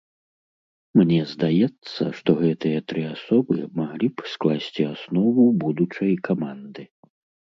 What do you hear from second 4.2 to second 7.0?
б скласці аснову будучай каманды.